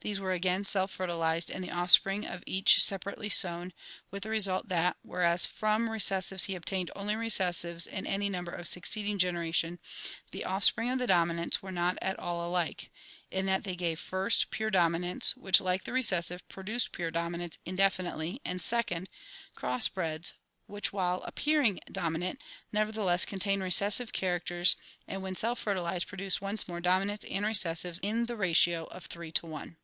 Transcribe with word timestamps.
These 0.00 0.20
were 0.20 0.32
again 0.32 0.66
self 0.66 0.90
fertilized 0.90 1.50
and 1.50 1.64
the 1.64 1.70
offspring 1.70 2.26
of 2.26 2.44
each 2.46 2.82
separately 2.82 3.30
sown, 3.30 3.72
with 4.10 4.24
the 4.24 4.28
result 4.28 4.68
that, 4.68 4.98
whereas 5.00 5.46
from 5.46 5.88
recessives 5.88 6.44
he 6.44 6.54
obtained 6.54 6.90
only 6.94 7.16
recessives 7.16 7.86
in 7.86 8.06
any 8.06 8.28
number 8.28 8.50
of 8.52 8.68
suc 8.68 8.82
ceeding 8.82 9.16
generations, 9.16 9.78
the 10.30 10.44
offspring 10.44 10.90
of 10.90 10.98
the 10.98 11.06
dominants 11.06 11.62
were 11.62 11.72
not 11.72 11.96
at 12.02 12.18
all 12.18 12.46
alike, 12.46 12.90
in 13.30 13.46
that 13.46 13.64
they 13.64 13.74
gave, 13.74 13.98
first, 13.98 14.50
pure 14.50 14.70
dominants 14.70 15.34
which, 15.38 15.58
like 15.58 15.84
the 15.84 15.92
recessives, 15.94 16.42
produced 16.50 16.92
pure 16.92 17.10
dominants 17.10 17.56
indefiriitely 17.64 18.40
and 18.44 18.60
second, 18.60 19.08
cross 19.54 19.88
HEREDITY 19.88 20.34
159 20.66 20.66
breds 20.66 20.66
which 20.66 20.92
while 20.92 21.22
appearing 21.22 21.80
dominant, 21.90 22.42
nevertheless 22.74 23.24
contained 23.24 23.62
recessive 23.62 24.12
characters 24.12 24.76
and 25.08 25.22
when 25.22 25.34
self 25.34 25.58
fertilized 25.58 26.06
produced 26.06 26.42
once 26.42 26.68
more 26.68 26.82
dominants 26.82 27.24
and 27.24 27.46
recessives 27.46 27.98
in 28.02 28.26
the 28.26 28.36
ratio 28.36 28.84
of 28.90 29.06
three 29.06 29.32
to 29.32 29.46
one. 29.46 29.78